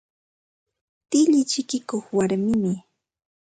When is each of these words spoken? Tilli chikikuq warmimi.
Tilli 1.09 1.41
chikikuq 1.51 2.03
warmimi. 2.17 2.73